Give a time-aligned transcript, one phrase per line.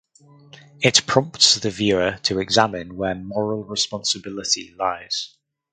[0.81, 5.37] It prompts the viewer to examine where moral responsibility lies.